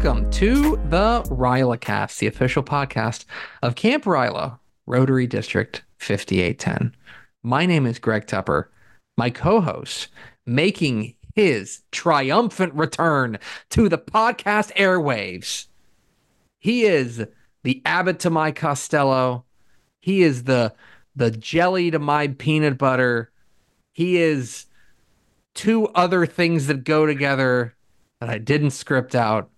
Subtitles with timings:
[0.00, 3.24] Welcome to the RylaCast, the official podcast
[3.64, 6.94] of Camp Ryla, Rotary District 5810.
[7.42, 8.66] My name is Greg Tepper.
[9.16, 10.06] My co-host,
[10.46, 13.40] making his triumphant return
[13.70, 15.66] to the podcast airwaves.
[16.60, 17.26] He is
[17.64, 19.46] the Abbott to my Costello.
[20.00, 20.74] He is the
[21.16, 23.32] the jelly to my peanut butter.
[23.94, 24.66] He is
[25.56, 27.74] two other things that go together
[28.20, 29.50] that I didn't script out.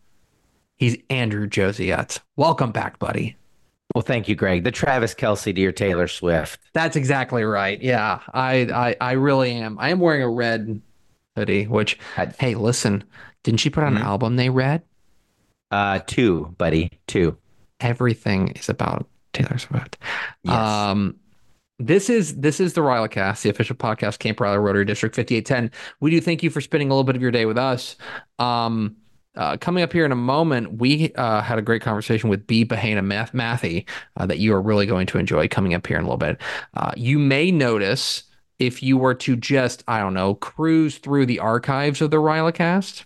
[0.81, 2.21] He's Andrew Josiette.
[2.37, 3.37] Welcome back, buddy.
[3.95, 4.65] Well, thank you, Greg.
[4.65, 6.59] The Travis Kelce to your Taylor Swift.
[6.73, 7.79] That's exactly right.
[7.83, 9.79] Yeah, I, I, I really am.
[9.79, 10.81] I am wearing a red
[11.37, 11.67] hoodie.
[11.67, 13.05] Which, I- hey, listen,
[13.45, 13.97] didn't she put out Mhm.
[13.97, 14.81] an album they read?
[15.71, 17.37] Uh, two, buddy, two.
[17.81, 19.99] Everything is about Taylor Swift.
[20.45, 20.55] Yes.
[20.57, 21.17] Um,
[21.79, 25.71] this is this is the RylaCast, the official podcast, Camp Ryla Rotary District 5810.
[26.01, 27.97] We do thank you for spending a little bit of your day with us.
[28.39, 28.97] Um,
[29.37, 32.65] uh, coming up here in a moment, we uh, had a great conversation with Bea
[32.65, 36.03] Bahena Math- Mathy uh, that you are really going to enjoy coming up here in
[36.03, 36.41] a little bit.
[36.75, 38.25] Uh, you may notice
[38.59, 43.05] if you were to just, I don't know, cruise through the archives of the RylaCast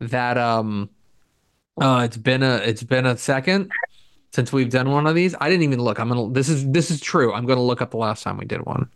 [0.00, 0.90] that um
[1.80, 3.70] uh it's been a it's been a second
[4.32, 5.34] since we've done one of these.
[5.40, 5.98] I didn't even look.
[6.00, 7.32] I'm gonna this is this is true.
[7.34, 8.88] I'm gonna look up the last time we did one.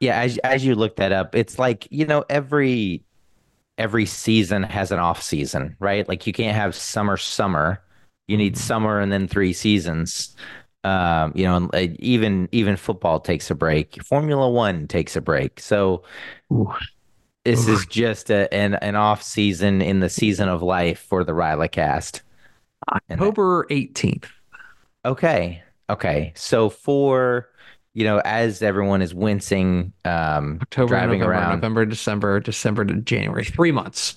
[0.00, 3.04] yeah, as as you look that up, it's like, you know, every
[3.78, 6.08] every season has an off season, right?
[6.08, 7.82] Like you can't have summer summer.
[8.28, 8.58] You need Mhm.
[8.58, 10.36] summer and then three seasons.
[10.84, 14.02] Um, you know, and uh, even even football takes a break.
[14.04, 15.60] Formula 1 takes a break.
[15.60, 16.04] So
[16.52, 16.72] Ooh.
[17.44, 17.72] this Ooh.
[17.72, 22.22] is just a, an an off season in the season of life for the RylaCast.
[22.92, 24.26] October 18th.
[25.04, 25.62] Okay.
[25.90, 26.32] Okay.
[26.36, 27.48] So for,
[27.94, 32.94] you know, as everyone is wincing, um, October, driving November, around, November, December, December to
[32.94, 33.44] January.
[33.44, 34.16] Three months.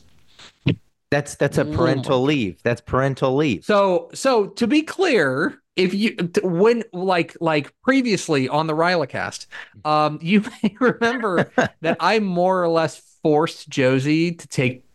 [1.09, 2.61] that's that's a Oh parental leave.
[2.63, 3.65] That's parental leave.
[3.65, 9.47] So so to be clear, if you when like like previously on the RylaCast,
[9.85, 14.85] um, you may remember that I more or less forced Josey to take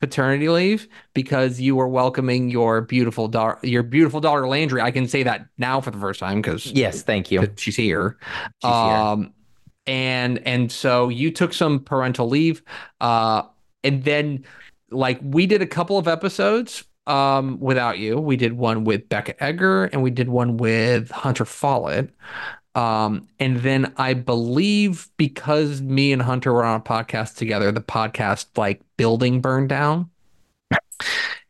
[0.00, 4.80] paternity leave because you were welcoming your beautiful daughter your beautiful daughter Landry.
[4.80, 7.48] I can say that now for the first time because Yes, thank you.
[7.56, 8.18] she's here.
[8.62, 8.72] She's here.
[8.72, 9.32] Um,
[9.86, 12.62] and and so you took some parental leave,
[13.00, 13.42] uh,
[13.84, 14.44] and then
[14.90, 18.18] like we did a couple of episodes um without you.
[18.18, 22.10] We did one with Becca Egger and we did one with Hunter Follett.
[22.76, 27.80] Um, and then I believe because me and Hunter were on a podcast together, the
[27.80, 30.10] podcast like building burned down.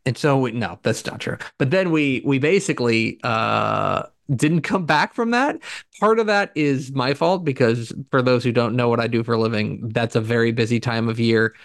[0.05, 1.37] And so we, no, that's not true.
[1.57, 5.59] But then we we basically uh didn't come back from that.
[5.99, 9.21] Part of that is my fault because for those who don't know what I do
[9.23, 11.55] for a living, that's a very busy time of year.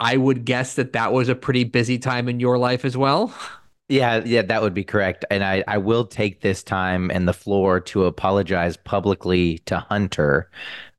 [0.00, 3.34] I would guess that that was a pretty busy time in your life as well.
[3.88, 5.24] Yeah, yeah, that would be correct.
[5.30, 10.50] And I, I will take this time and the floor to apologize publicly to Hunter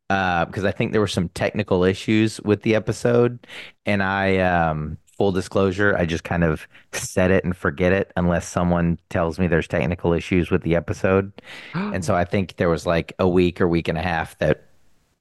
[0.09, 3.47] uh, because I think there were some technical issues with the episode.
[3.87, 8.47] And I, um, full disclosure, I just kind of set it and forget it unless
[8.47, 11.31] someone tells me there's technical issues with the episode.
[11.73, 14.65] And so I think there was like a week or week and a half that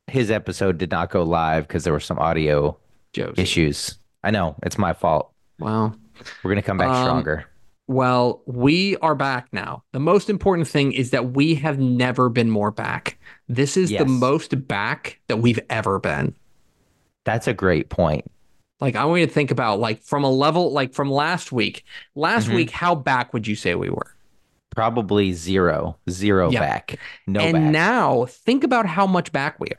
[0.06, 2.76] his episode did not go live because there were some audio
[3.14, 3.40] Josey.
[3.40, 3.96] issues.
[4.22, 5.32] I know it's my fault.
[5.58, 5.94] Wow.
[6.42, 7.46] We're going to come back Um, stronger.
[7.86, 9.82] Well, we are back now.
[9.92, 13.18] The most important thing is that we have never been more back.
[13.48, 14.00] This is Yes.
[14.02, 16.34] the most back that we've ever been.
[17.24, 18.30] That's a great point.
[18.80, 21.84] Like I want you to think about like from a level like from last week.
[22.14, 22.54] Last Mhm.
[22.54, 24.14] week, how back would you say we were?
[24.74, 26.60] Probably zero, zero Yeah.
[26.60, 26.96] back,
[27.26, 27.72] no and back.
[27.72, 29.78] now think about how much back we are.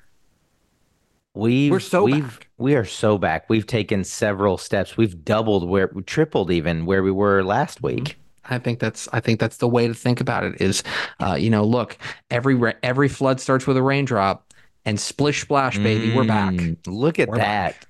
[1.35, 2.47] We've we're so we've back.
[2.57, 3.49] we are so back.
[3.49, 4.97] We've taken several steps.
[4.97, 7.97] We've doubled where tripled even where we were last Mm-hmm.
[8.03, 8.17] week.
[8.47, 10.61] I think that's I think that's the way to think about it.
[10.61, 10.83] Is
[11.19, 11.97] uh, you know, look,
[12.29, 14.53] every every flood starts with a raindrop,
[14.85, 16.53] and splish splash, baby, we're back.
[16.53, 17.85] Mm, Look at We're that.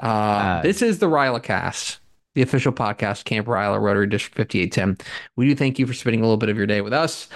[0.00, 1.98] Uh, Uh, this is the RylaCast,
[2.36, 5.06] the official podcast, Camp Ryla, Rotary District 5810.
[5.36, 7.28] We do thank you for spending a little bit of your day with us.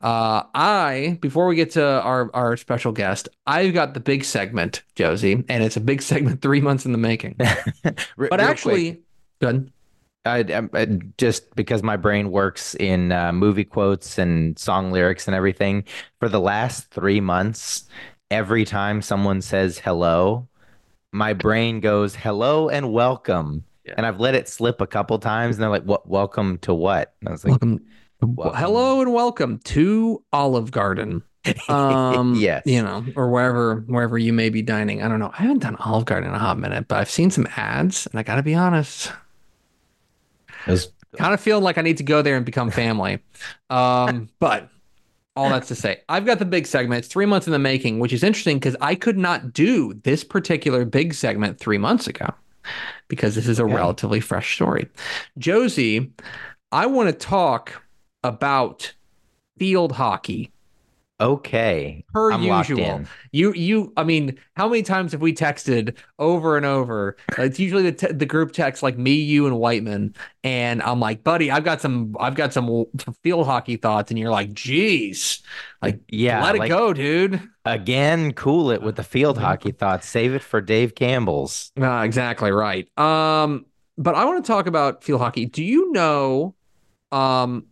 [0.00, 4.82] Uh, I, before we get to our, our special guest, I've got the big segment,
[4.96, 7.36] Josey, and it's a big segment three months in the making.
[7.84, 9.02] But real actually, quick,
[9.40, 9.72] good.
[10.24, 15.28] I, I, I- just because my brain works in uh, movie quotes and song lyrics
[15.28, 15.84] and everything,
[16.18, 17.88] for the last three months,
[18.28, 20.48] every time someone says hello,
[21.12, 23.62] my brain goes hello and welcome.
[23.88, 23.94] Yeah.
[23.96, 26.08] And I've let it slip a couple times, and they're like, "What?
[26.08, 27.80] Welcome to what?" And I was like, Welcome.
[28.20, 28.60] Welcome.
[28.60, 31.22] Hello and welcome to Olive Garden.
[31.68, 32.64] Um, Yes.
[32.66, 35.02] you know, or wherever wherever you may be dining.
[35.02, 35.30] I don't know.
[35.32, 38.18] I haven't done Olive Garden in a hot minute, but I've seen some ads, and
[38.20, 39.10] I got to be honest,
[40.66, 43.20] It was kind of feeling like I need to go there and become family.
[43.70, 44.68] Um, but
[45.36, 46.98] all that's to say, I've got the big segment.
[46.98, 50.24] It's three months in the making, which is interesting because I could not do this
[50.24, 52.34] particular big segment three months ago
[53.08, 54.88] because this is a relatively fresh story.
[55.38, 56.12] Josey,
[56.72, 57.82] I want to talk
[58.22, 58.94] about
[59.58, 60.52] field hockey
[61.20, 62.04] okay.
[62.12, 63.02] per I'm usual.
[63.32, 67.16] You, you, I mean, how many times have we texted over and over?
[67.36, 71.24] It's usually the te- the group text like me, you, and Whiteman, and I'm like,
[71.24, 72.84] buddy, I've got some, I've got some
[73.22, 75.42] field hockey thoughts, and you're like, geez,
[75.82, 77.40] like, Yeah, let it go, dude.
[77.64, 80.08] Again, cool it with the field hockey thoughts.
[80.08, 81.72] Save it for Dave Campbell's.
[81.80, 82.88] Uh, exactly right.
[82.98, 83.66] Um,
[83.96, 85.46] but I want to talk about field hockey.
[85.46, 86.54] Do you know,
[87.12, 87.66] um,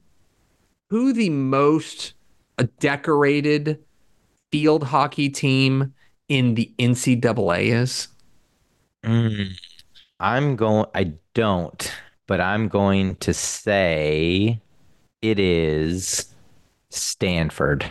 [0.91, 2.15] who the most
[2.65, 3.83] decorated
[4.51, 5.95] field hockey team
[6.29, 8.09] in the NCAA is?
[9.05, 9.51] Mm,
[10.21, 11.93] I'm going, I don't,
[12.27, 14.61] but I'm going to say
[15.23, 16.35] it is
[16.91, 17.91] Stanford.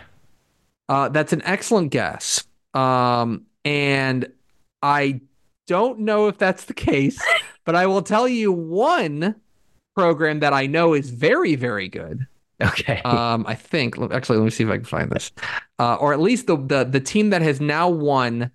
[0.89, 2.43] Uh, that's an excellent guess.
[2.73, 4.27] Um, and
[4.81, 5.21] I
[5.67, 7.21] don't know if that's the case,
[7.65, 9.35] but I will tell you one
[9.95, 12.27] program that I know is very, very good.
[12.61, 13.01] Okay.
[13.03, 15.31] Um, I think actually, let me see if I can find this,
[15.79, 18.49] uh, or at least the, the the team that has now won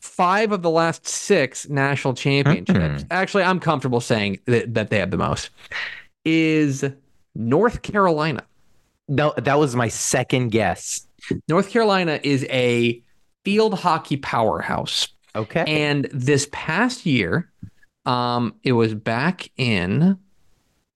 [0.00, 3.04] five of the last six national championships.
[3.04, 3.06] Mhm.
[3.10, 5.50] Actually, I'm comfortable saying that, that they have the most.
[6.24, 6.84] Is
[7.34, 8.44] North Carolina?
[9.08, 11.06] no, that was my second guess.
[11.48, 13.02] North Carolina is a
[13.44, 15.08] field hockey powerhouse.
[15.34, 15.64] Okay.
[15.66, 17.50] And this past year,
[18.06, 20.18] um, it was back in,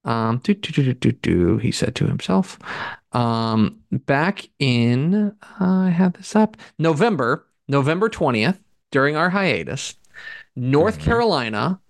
[0.06, 2.58] um, do, do, do, do, do, he said to himself,
[3.12, 8.58] um, back in, uh, I have this up, November, November 20th,
[8.90, 9.96] during our hiatus,
[10.54, 11.02] North Mhm.
[11.04, 11.80] Carolina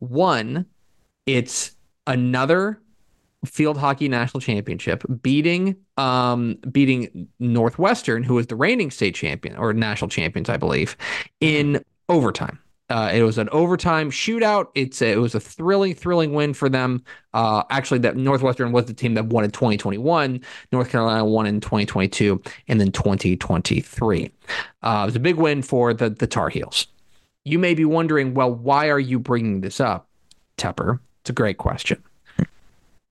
[0.00, 0.66] won
[1.26, 1.76] its
[2.06, 2.80] another
[3.44, 9.72] field hockey national championship, beating um beating Northwestern, who was the reigning state champion or
[9.72, 10.96] national champions, I believe,
[11.40, 12.58] in overtime.
[12.90, 14.68] Uh, it was an overtime shootout.
[14.74, 17.04] It's a, it was a thrilling, thrilling win for them.
[17.34, 20.40] Uh, actually, that Northwestern was the team that won in 2021.
[20.72, 24.30] North Carolina won in 2022, and then 2023.
[24.82, 26.86] Uh, it was a big win for the the Tar Heels.
[27.44, 30.08] You may be wondering, well, why are you bringing this up,
[30.56, 30.98] Tepper?
[31.22, 32.02] It's a great question.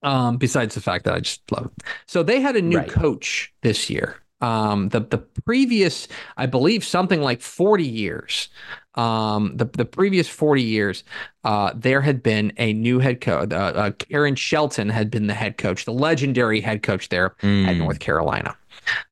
[0.03, 1.83] Um, besides the fact that I just love it.
[2.05, 2.87] So they had a new Right.
[2.89, 4.17] coach this year.
[4.41, 6.07] Um, the the previous,
[6.37, 8.49] I believe, something like 40 years.
[8.97, 11.03] Um, the the previous 40 years,
[11.43, 13.51] uh, there had been a new head coach.
[13.53, 17.41] Uh, uh, Karen Shelton had been the head coach, the legendary head coach there at
[17.43, 17.77] Mm.
[17.77, 18.55] North Carolina.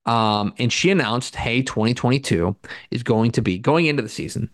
[0.06, 2.56] Um, and she announced, hey, 2022
[2.92, 4.50] is going to be going into the season.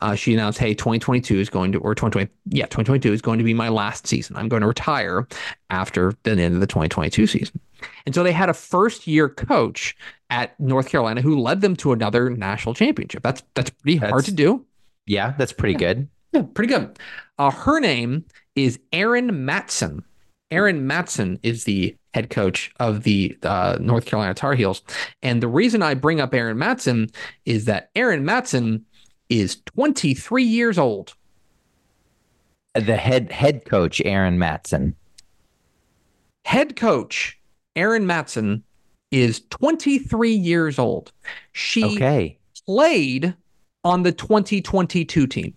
[0.00, 3.44] Uh, she announced, hey, 2022 is going to, or 2020, yeah, 2022 is going to
[3.44, 4.36] be my last season.
[4.36, 5.26] I'm going to retire
[5.70, 7.58] after the end of the 2022 season.
[8.04, 9.96] And so they had a first year coach
[10.28, 13.22] at North Carolina who led them to another national championship.
[13.22, 14.65] That's that's pretty hard to do.
[15.06, 16.08] Yeah, that's pretty good.
[16.32, 16.98] Yeah, pretty good.
[17.38, 18.24] Uh, her name
[18.54, 20.04] is Erin Matson.
[20.50, 24.82] Erin Matson is the head coach of the uh, North Carolina Tar Heels.
[25.22, 27.08] And the reason I bring up Erin Matson
[27.44, 28.84] is that Erin Matson
[29.28, 31.14] is 23 years old.
[32.74, 34.94] The head head coach Erin Matson.
[36.44, 37.38] Head coach
[37.74, 38.62] Erin Matson
[39.10, 41.12] is 23 years old.
[41.52, 42.38] She Okay.
[42.66, 43.34] played
[43.86, 45.54] on the 2022 team.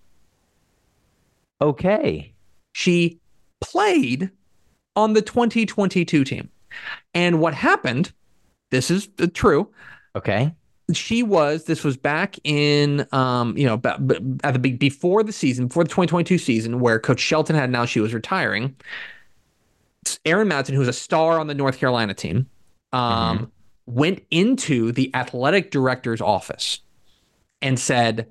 [1.62, 2.32] Okay.
[2.74, 3.20] she
[3.60, 4.30] played
[4.96, 6.50] on the 2022 team.
[7.16, 8.14] And what happened,
[8.70, 9.68] this is true.
[10.16, 10.54] Okay.
[10.94, 13.82] She was, this was back in, um, you know,
[14.44, 18.00] at the before the season, before the 2022 season, where Coach Shelton had announced she
[18.00, 18.76] was retiring.
[20.24, 22.48] Erin Matson, who was a star on the North Carolina team,
[22.94, 23.52] um,
[23.88, 26.80] went into the athletic director's office
[27.62, 28.28] and said,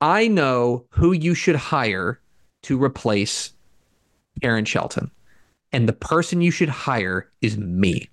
[0.00, 2.20] I know who you should hire
[2.62, 3.52] to replace
[4.42, 5.10] Aaron Shelton.
[5.72, 8.08] And the person you should hire is me.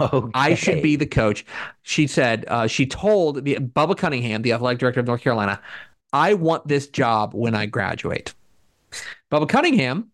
[0.00, 0.30] Okay.
[0.34, 1.44] I should be the coach.
[1.82, 5.60] She said, uh, she told the, Bubba Cunningham, the athletic director of North Carolina,
[6.12, 8.34] I want this job when I graduate.
[9.32, 10.10] Bubba Cunningham,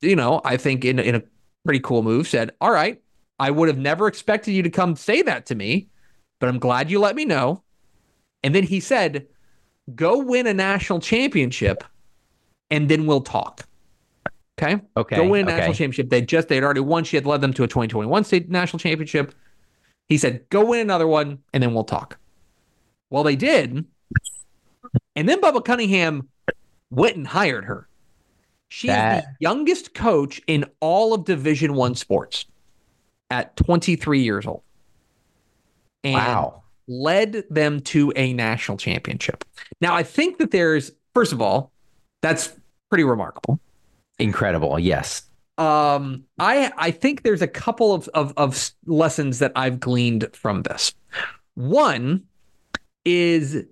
[0.00, 1.22] you know, I think in, in a
[1.64, 3.00] pretty cool move, said, All right,
[3.38, 5.88] I would have never expected you to come say that to me,
[6.40, 7.62] but I'm glad you let me know.
[8.42, 9.26] And then he said,
[9.94, 11.82] Go win a national championship
[12.70, 13.66] and then we'll talk.
[14.60, 14.80] Okay.
[14.96, 15.16] Okay.
[15.16, 15.56] Go win a okay.
[15.56, 16.10] national championship.
[16.10, 17.04] They just they had already won.
[17.04, 19.34] She had led them to a 2021 state national championship.
[20.08, 22.18] He said, "Go win another one, and then we'll talk."
[23.10, 23.84] Well, they did,
[25.14, 26.28] and then Bubba Cunningham
[26.90, 27.88] went and hired her.
[28.68, 29.24] She that...
[29.24, 32.46] the youngest coach in all of Division One sports
[33.30, 34.62] at 23 years old.
[36.04, 36.62] And wow.
[36.88, 39.44] Led them to a national championship.
[39.80, 41.72] Now, I think that there's, first of all,
[42.22, 42.52] that's
[42.88, 43.60] pretty remarkable.
[44.18, 45.22] Incredible, yes.
[45.58, 50.62] Um, I I think there's a couple of, of of lessons that I've gleaned from
[50.62, 50.94] this.
[51.54, 52.24] One
[53.04, 53.64] is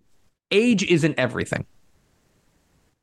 [0.51, 1.65] age isn't everything.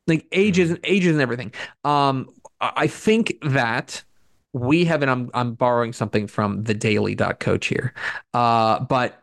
[0.05, 0.63] Like age hmm.
[0.63, 1.53] isn't age isn't everything.
[1.85, 2.29] Um,
[2.59, 4.03] I think that
[4.51, 7.93] we have, and I'm I'm borrowing something from the Daily Coach here,
[8.33, 9.22] uh, but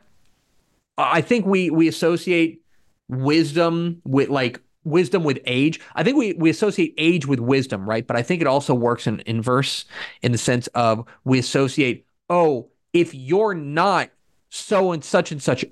[0.99, 2.63] I think we we associate
[3.09, 5.81] wisdom with like wisdom with age.
[5.95, 8.07] I think we we associate age with wisdom, right?
[8.07, 9.85] But I think it also works in inverse
[10.23, 14.11] in the sense of we associate, oh, if you're not
[14.49, 15.65] so and such and such,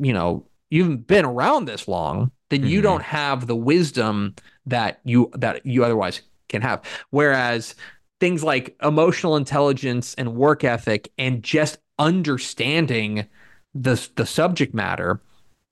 [0.00, 2.68] you know, you've been around this long, then mm-hmm.
[2.68, 4.34] you don't have the wisdom
[4.66, 6.82] that you that you otherwise can have.
[7.10, 7.74] Whereas
[8.20, 13.26] things like emotional intelligence and work ethic and just understanding
[13.74, 15.20] the the subject matter,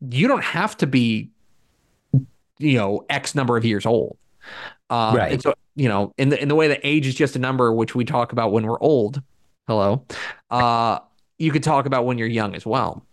[0.09, 1.31] you don't have to be
[2.59, 4.17] you know X number of years old.
[4.89, 5.33] Um, right.
[5.33, 7.73] And so you know, in the in the way that age is just a number,
[7.73, 9.23] which we talk about when we're old.
[9.67, 10.05] Hello.
[10.51, 10.99] Uh,
[11.39, 13.07] you could talk about when you're young as well.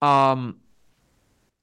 [0.00, 0.60] Um,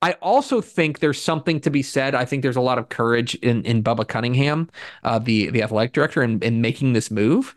[0.02, 2.16] I also think there's something to be said.
[2.16, 4.70] I think there's a lot of courage in in Bubba Cunningham,
[5.04, 7.56] uh, the the athletic director, in, in making this move.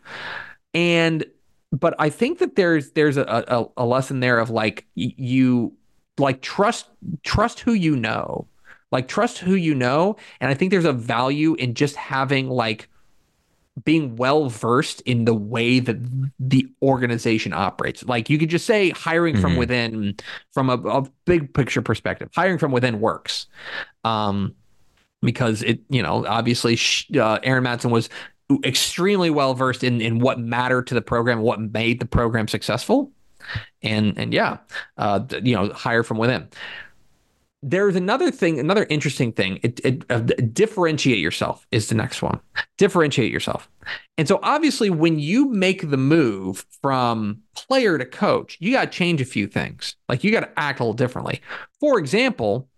[0.73, 1.25] And
[1.79, 5.73] but I think that there's there's a, a, a lesson there of like you
[6.17, 6.87] like trust
[7.23, 8.47] trust who you know
[8.95, 10.15] like trust who you know.
[10.39, 12.89] And I think there's a value in just having like
[13.83, 15.97] being well versed in the way that
[16.39, 18.05] the organization operates.
[18.05, 19.41] Like you could just say hiring mm-hmm.
[19.41, 20.15] from within,
[20.53, 23.47] from a, a, big picture perspective, hiring from within works.
[24.05, 24.55] Um,
[25.21, 26.77] because it, you know, obviously
[27.19, 28.09] uh, Erin Matson was
[28.63, 33.11] extremely well versed in in what mattered to the program, what made the program successful,
[33.81, 34.57] and and yeah,
[34.97, 36.47] uh, you know, hire from within
[37.67, 39.59] there's another thing, another interesting thing.
[39.63, 42.39] It, it uh, differentiate yourself is the next one.
[42.77, 43.67] Differentiate yourself.
[44.19, 48.97] And so obviously when you make the move from player to coach, you got to
[48.97, 49.95] change a few things.
[50.07, 51.41] Like you got to act a little differently.
[51.79, 52.69] For example,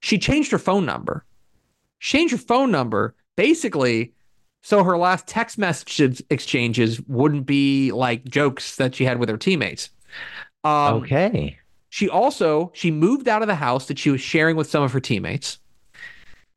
[0.00, 1.24] she changed her phone number.
[2.00, 4.12] Changed her phone number basically
[4.62, 9.36] so her last text message exchanges wouldn't be like jokes that she had with her
[9.36, 9.90] teammates.
[10.64, 11.58] Um, okay.
[11.88, 14.92] She also she moved out of the house that she was sharing with some of
[14.92, 15.58] her teammates,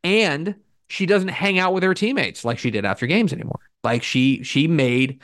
[0.04, 0.56] and
[0.90, 3.60] she doesn't hang out with her teammates like she did after games anymore.
[3.84, 5.20] Like she she made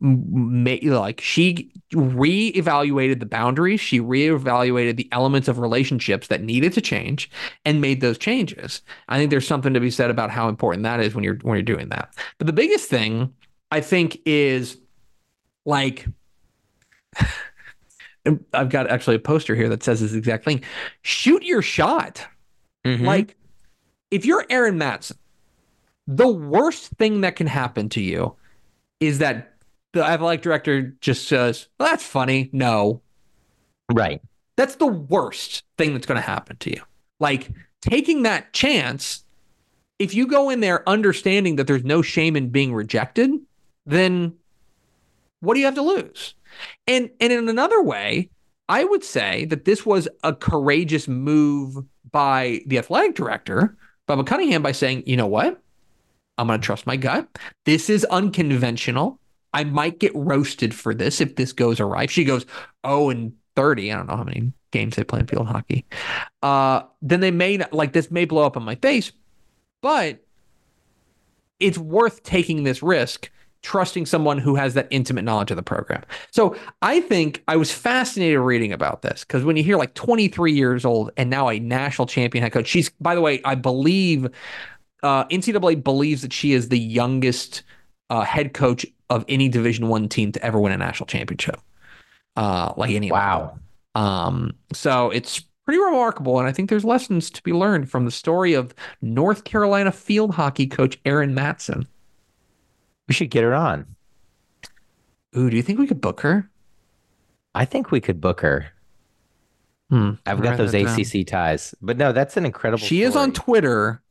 [0.00, 7.30] like she reevaluated the boundaries she reevaluated the elements of relationships that needed to change
[7.64, 11.00] and made those changes i think there's something to be said about how important that
[11.00, 13.32] is when you're when you're doing that but the biggest thing
[13.70, 14.76] i think is
[15.64, 16.06] like
[18.52, 20.62] I've got actually a poster here that says this exact thing.
[21.02, 22.26] Shoot your shot.
[22.84, 23.04] Mm-hmm.
[23.04, 23.36] Like,
[24.10, 25.16] if you're Erin Matson,
[26.06, 28.34] the worst thing that can happen to you
[29.00, 29.54] is that
[29.92, 32.50] the athletic director just says, well, that's funny.
[32.52, 33.02] No.
[33.92, 34.20] Right.
[34.56, 36.82] That's the worst thing that's going to happen to you.
[37.20, 39.24] Like, taking that chance,
[39.98, 43.30] if you go in there understanding that there's no shame in being rejected,
[43.86, 44.34] then
[45.40, 46.34] what do you have to lose?
[46.86, 48.30] And and in another way,
[48.68, 51.76] I would say that this was a courageous move
[52.10, 53.76] by the athletic director,
[54.08, 55.60] Bubba Cunningham, by saying, you know what?
[56.36, 57.28] I'm going to trust my gut.
[57.64, 59.18] This is unconventional.
[59.54, 62.04] I might get roasted for this if this goes awry.
[62.04, 62.46] If she goes,
[62.84, 65.86] oh, and 30, I don't know how many games they play in field hockey.
[66.42, 69.12] Uh, then they may, like, this may blow up in my face,
[69.82, 70.24] but
[71.58, 73.30] it's worth taking this risk
[73.62, 76.02] trusting someone who has that intimate knowledge of the program.
[76.30, 80.52] So I think I was fascinated reading about this because when you hear like 23
[80.52, 84.28] years old and now a national champion head coach, she's, by the way, I believe
[85.02, 87.62] uh, NCAA believes that she is the youngest
[88.10, 91.60] uh, head coach of any Division One team to ever win a national championship.
[92.36, 93.58] Uh, like any wow.
[93.94, 98.10] Um, so it's pretty remarkable, and I think there's lessons to be learned from the
[98.10, 101.86] story of North Carolina field hockey coach Erin Matson.
[103.06, 103.86] We should get her on.
[105.36, 106.48] Ooh, do you think we could book her?
[107.54, 108.66] I think we could book her.
[109.90, 112.78] Hmm, I've got those ACC ties, but no, that's an incredible.
[112.78, 113.08] She story.
[113.08, 114.02] is on Twitter.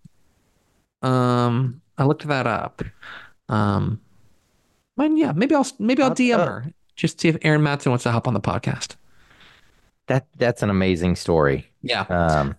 [1.03, 2.81] Um, I looked that up.
[3.47, 4.01] Um,
[4.97, 8.11] yeah, maybe I'll maybe I'll DM uh, her just see if Erin Matson wants to
[8.11, 8.95] hop on the podcast.
[10.07, 11.71] That that's an amazing story.
[11.81, 12.01] Yeah.
[12.01, 12.55] Um,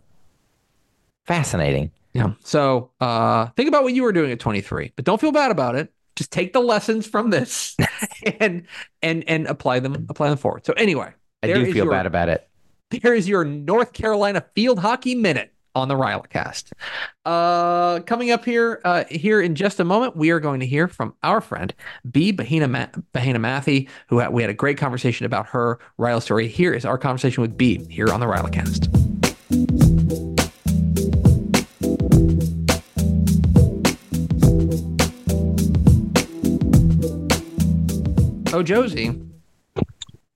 [1.27, 1.91] fascinating.
[2.15, 2.33] Yeah.
[2.43, 5.75] So uh, think about what you were doing at 23, but don't feel bad about
[5.75, 5.93] it.
[6.17, 7.77] Just take the lessons from this
[8.41, 8.65] and
[9.03, 10.65] and and apply them apply them forward.
[10.65, 12.49] So anyway, I do feel your- bad about it.
[13.03, 16.73] there is your North Carolina Field Hockey Minute on the Rylacast.
[17.25, 20.89] Uh, coming up here, uh, here in just a moment, we are going to hear
[20.89, 21.75] from our friend
[22.11, 26.23] Bea Bahena, Ma- Bahena Mathy, who had, we had a great conversation about her Ryla
[26.23, 26.49] story.
[26.49, 28.89] Here is our conversation with Bea here on the Rylacast.
[38.51, 39.21] Oh, Josey,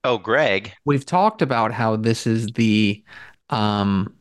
[0.04, 0.72] Oh, Greg.
[0.84, 3.02] we've talked about how this is the
[3.50, 4.12] um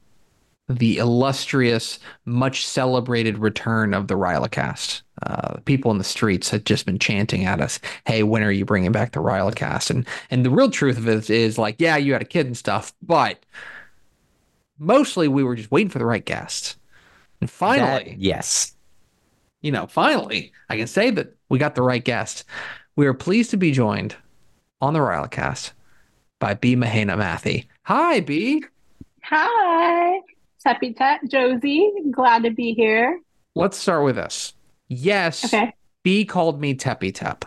[0.70, 5.02] the illustrious much celebrated return of the Rylacast.
[5.24, 8.64] Uh, people in the streets had just been chanting at us, "Hey, when are you
[8.66, 11.98] bringing back the Rylacast?" And and the real truth of it is, is like, yeah,
[11.98, 13.46] you had a kid and stuff, but
[14.80, 16.78] mostly we were just waiting for the right guest.
[17.40, 18.76] And finally, That- yes.
[19.62, 22.46] you know, finally, I can say that we got the right guest.
[22.96, 24.16] We are pleased to be joined
[24.80, 25.72] on the Rylacast
[26.40, 27.68] by Bea Bahena Mathy.
[27.84, 28.64] Hi, Bea.
[29.24, 30.20] Hi,
[30.66, 31.92] Teppy Tep, Josey.
[32.12, 33.20] Glad to be here.
[33.56, 34.54] Let's start with this.
[34.88, 35.74] Yes, Okay.
[36.04, 37.46] Bea called me Teppy Tep.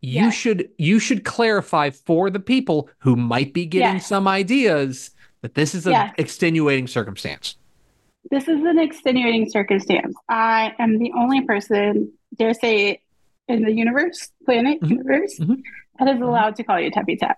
[0.00, 0.34] You Yes.
[0.34, 4.06] should you should clarify for the people who might be getting Yes.
[4.06, 5.10] some ideas
[5.40, 6.14] that this is an Yes.
[6.18, 7.56] extenuating circumstance.
[8.30, 10.14] This is an extenuating circumstance.
[10.28, 13.00] I am the only person, dare say,
[13.48, 14.90] in the universe, planet, Mhm.
[14.90, 15.62] universe, Mhm.
[15.98, 17.36] that is allowed to call you Teppy Tep.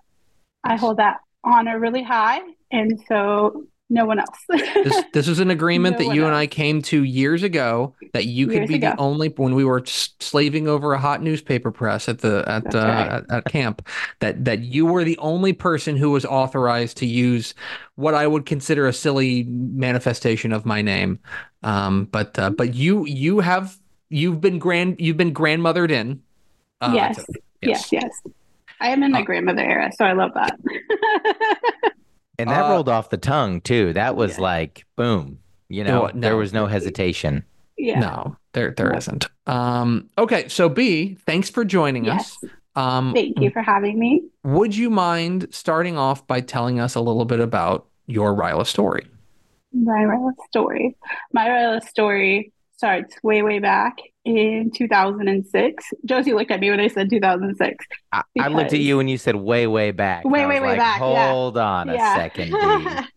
[0.63, 4.37] I hold that honor really high, and so no one else.
[4.49, 6.35] This this is an agreement No that you and.
[6.35, 9.83] I came to years ago that you could Years be the only when we were
[9.85, 13.07] slaving over a hot newspaper press at the at uh, right.
[13.07, 13.87] at, at camp
[14.19, 17.53] that that you were the only person who was authorized to use
[17.95, 21.19] what I would consider a silly manifestation of my name.
[21.63, 23.77] Um, but uh, but you you have
[24.09, 26.21] you've been grand you've been grandmothered in.
[26.81, 27.15] uh, yes.
[27.15, 28.11] to- yes, yes,
[28.81, 30.59] I am in my Uh, grandmother era, so I love that.
[32.39, 33.93] And that Uh, rolled off the tongue too.
[33.93, 34.43] That was Yeah.
[34.43, 35.39] like boom.
[35.69, 36.19] You know, No, no.
[36.21, 37.43] there was no hesitation.
[37.77, 37.99] yeah.
[37.99, 38.99] No, there there No.
[39.07, 42.37] not Um, okay, so Bea, thanks for joining Yes.
[42.43, 42.51] us.
[42.75, 44.23] Um, Thank you for having me.
[44.43, 49.07] Would you mind starting off by telling us a little bit about your Ryla story?
[49.73, 50.95] My Ryla story.
[51.33, 53.97] My Ryla story starts way, way back
[54.27, 55.85] in 2006.
[56.05, 57.85] Josey looked at me when I said 2006.
[58.11, 60.25] I, I looked at you when you said way, way back.
[60.25, 61.31] Way, way, way like, back, yeah.
[61.31, 62.53] Hold on a second,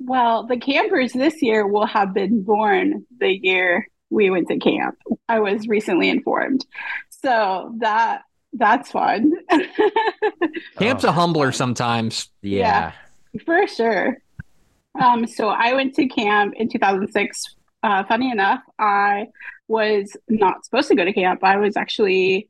[0.00, 4.98] well, the campers this year will have been born the year we went to camp.
[5.28, 6.66] I was recently informed.
[7.08, 9.32] So that that's fun.
[10.78, 12.28] Camp's a humbler sometimes.
[12.42, 12.92] Yeah.
[13.44, 14.18] For sure.
[15.00, 17.56] Um, so I went to camp in 2006.
[17.82, 19.28] Uh, funny enough, I
[19.70, 21.44] was not supposed to go to camp.
[21.44, 22.48] I was actually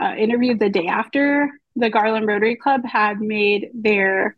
[0.00, 4.36] uh, interviewed the day after the Garland Rotary Club had made their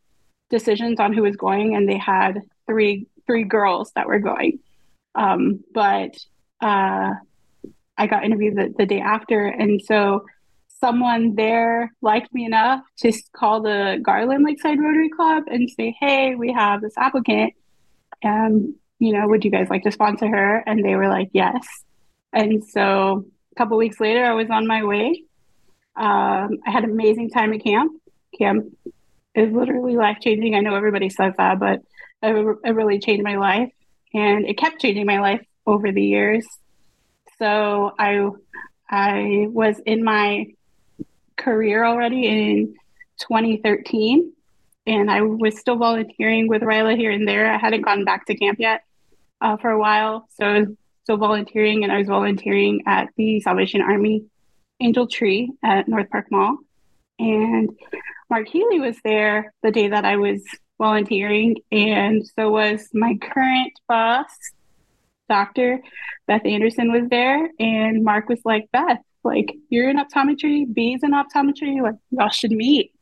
[0.49, 4.61] decisions on who was going, and they had three three girls that were going.
[5.15, 6.17] Um, but
[6.61, 7.11] uh,
[7.99, 10.25] I got interviewed the, the day after, and so
[10.81, 16.35] someone there liked me enough to call the Garland Lakeside Rotary Club and say, "Hey,
[16.35, 17.53] we have this applicant,
[18.23, 21.85] and you know, would you guys like to sponsor her?" And they were like, "Yes."
[22.33, 25.23] And so a couple weeks later, I was on my way.
[25.97, 27.93] Um, I had an amazing time at camp.
[28.39, 28.67] Camp
[29.35, 30.55] is literally life changing.
[30.55, 31.81] I know everybody says that, but
[32.23, 33.71] it, really changed my life,
[34.15, 36.47] and it kept changing my life over the years.
[37.39, 38.31] So I
[38.89, 40.47] I was in my
[41.37, 42.75] career already in
[43.21, 44.33] 2013,
[44.87, 47.53] and I was still volunteering with Ryla here and there.
[47.53, 48.83] I hadn't gone back to camp yet
[49.41, 54.25] uh, for a while, so Still volunteering, and I was volunteering at the Salvation Army
[54.81, 56.59] Angel Tree at North Park Mall.
[57.19, 57.71] And
[58.31, 60.43] Mark Healy was there the day that I was
[60.79, 64.31] volunteering, and so was my current boss,
[65.29, 65.81] Dr.
[66.27, 67.51] Beth Anderson, was there.
[67.59, 72.51] And Mark was like, Beth, like, you're in optometry, Bea's in optometry, like, y'all should
[72.53, 72.93] meet.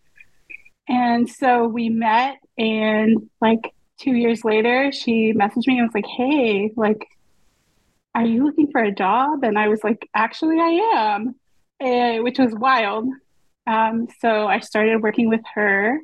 [0.88, 6.06] And so we met, and like two years later, she messaged me and was like,
[6.06, 7.06] hey, like,
[8.14, 9.44] are you looking for a job?
[9.44, 11.34] And I was like, actually, I am,
[11.80, 13.08] eh, which was wild.
[13.66, 15.98] Um, so I started working with her,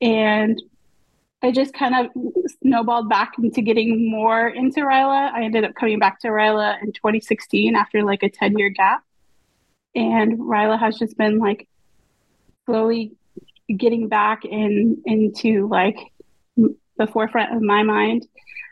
[0.00, 0.60] and
[1.42, 2.12] I just kind of
[2.62, 5.32] snowballed back into getting more into Ryla.
[5.32, 9.02] I ended up coming back to Ryla in 2016 after like a 10 year gap.
[9.94, 11.68] And Ryla has just been like
[12.66, 13.12] slowly
[13.76, 15.98] getting back in into like
[16.56, 18.26] the forefront of my mind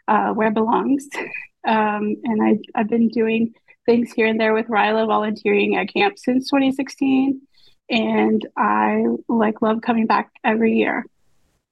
[0.06, 1.08] uh, where it belongs.
[1.66, 3.54] Um, and I, I've been doing
[3.86, 7.40] things here and there with Ryla, volunteering at camp since 2016.
[7.90, 11.04] And I like love coming back every year.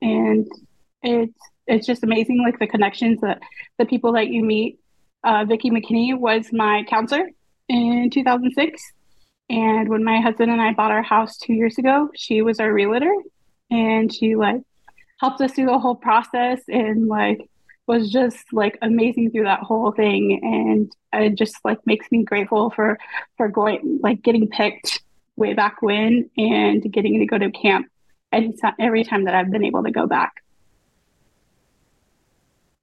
[0.02, 0.46] And
[1.02, 3.40] it's it's just amazing, like the connections that
[3.78, 4.78] the people that you meet.
[5.22, 7.28] Uh, Vicki McKinney was my counselor
[7.68, 8.82] in 2006.
[9.50, 12.72] And when my husband and I bought our house two years ago, she was our
[12.72, 13.12] realtor
[13.70, 14.62] and she like
[15.20, 17.48] helped us through the whole process and like
[17.88, 22.70] was just like amazing through that whole thing and it just like makes me grateful
[22.70, 22.98] for
[23.36, 25.02] for going like getting picked
[25.36, 27.86] way back when and getting to go to camp
[28.30, 30.44] every time that I've been able to go back.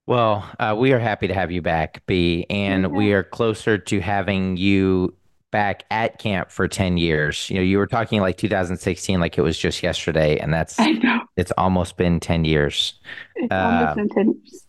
[0.07, 3.99] Well, uh, we are happy to have you back, Bea, and we are closer to
[3.99, 5.15] having you
[5.51, 7.49] back at camp for 10 years.
[7.49, 10.91] You know, you were talking like 2016 like it was just yesterday and that's I
[10.91, 11.21] know.
[11.37, 12.99] it's almost been 10 years.
[13.35, 14.64] It's uh, almost been 10 years.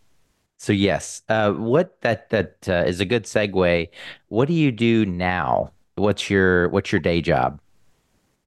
[0.58, 3.88] So yes, uh, what that that uh, is a good segue.
[4.28, 5.72] What do you do now?
[5.96, 7.60] What's your what's your day job?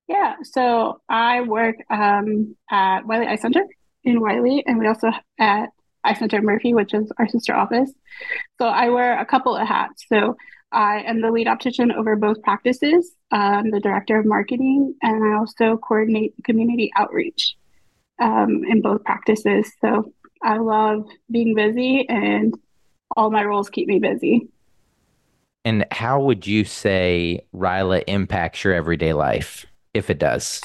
[0.08, 3.64] Yeah, so I work um, at Wylie Eye Center
[4.04, 5.70] in Wylie, and we also at
[6.04, 7.92] Eye Center Murphy, which is our sister office.
[8.60, 10.06] So I wear a couple of hats.
[10.10, 10.36] So
[10.72, 13.12] I am the lead optician over both practices.
[13.32, 17.56] I'm the director of marketing, and I also coordinate community outreach
[18.20, 19.72] um, in both practices.
[19.82, 22.54] So I love being busy, and
[23.16, 24.48] all my roles keep me busy.
[25.66, 30.62] And how would you say Ryla impacts your everyday life, if it does?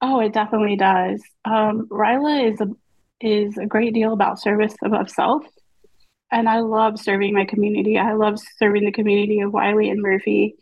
[0.00, 1.22] Oh, it definitely does.
[1.44, 2.68] Um, Ryla is a
[3.20, 5.44] is a great deal about service above self,
[6.30, 7.98] and I love serving my community.
[7.98, 10.56] I love serving the community of Wylie and Murphy,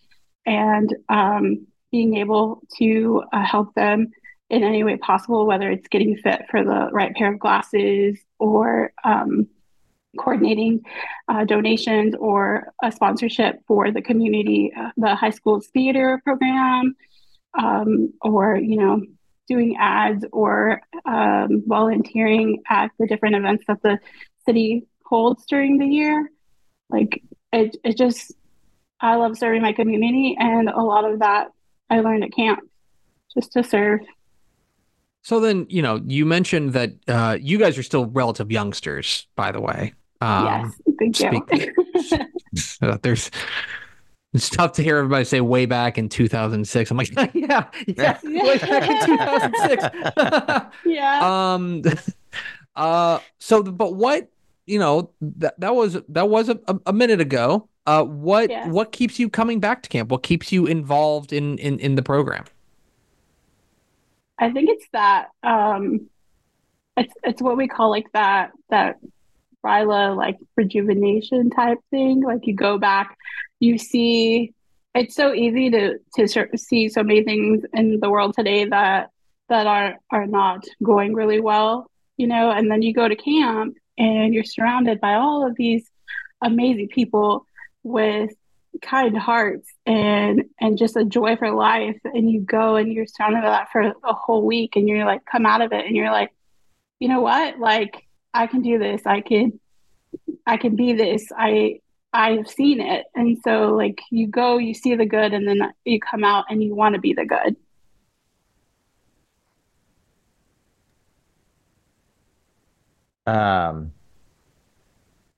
[0.47, 4.11] and um, being able to uh, help them
[4.51, 8.93] in any way possible, whether it's getting fit for the right pair of glasses or
[9.05, 9.47] um,
[10.19, 10.83] coordinating
[11.29, 16.97] uh, donations or a sponsorship for the community, uh, the high school's theater program,
[17.59, 19.03] um, or, you know,
[19.49, 23.99] doing ads or um, volunteering at the different events that the
[24.45, 26.31] city holds during the year.
[26.89, 28.33] Like, it, it just,
[29.01, 31.53] I love serving my community, and a lot of that
[31.89, 32.61] I learned at camp
[33.35, 34.01] just to serve.
[35.23, 39.53] So then, you know, you mentioned that uh, you guys are still relative youngsters, by
[39.53, 39.93] the way.
[40.21, 42.27] Um, yes, thank you.
[42.83, 43.31] uh, there's
[44.33, 46.91] it's tough to hear everybody say way back in 2006.
[46.91, 50.77] I'm like, yeah, yeah, way back in 2006.
[50.85, 51.21] yeah.
[51.55, 51.83] Um.
[52.77, 53.19] Uh.
[53.39, 54.31] So, but what
[54.67, 57.69] you know that that was that was a, a minute ago.
[57.87, 58.05] Uh.
[58.05, 58.69] What yeah.
[58.69, 60.11] what keeps you coming back to camp?
[60.11, 62.45] What keeps you involved in in in the program?
[64.41, 66.09] I think it's that um,
[66.97, 68.97] it's it's what we call like that that
[69.65, 72.23] Ryla like rejuvenation type thing.
[72.23, 73.17] Like you go back,
[73.61, 74.55] you see.
[74.93, 79.11] It's so easy to to see so many things in the world today that
[79.49, 82.51] that are are not going really well, you know.
[82.51, 85.89] And then you go to camp and you're surrounded by all of these
[86.43, 87.47] amazing people
[87.83, 88.33] with
[88.83, 91.99] kind hearts and and just a joy for life.
[92.05, 95.25] And you go and you're surrounded by that for a whole week and you're like
[95.25, 96.31] come out of it and you're like
[96.99, 97.59] you know what?
[97.59, 99.03] Like i can do this.
[99.07, 99.59] I can
[100.47, 101.27] i can be this.
[101.37, 101.81] I
[102.13, 103.07] i've seen it.
[103.15, 106.63] And so like you go you see the good and then you come out and
[106.63, 107.57] you want to be the good.
[113.27, 113.93] Um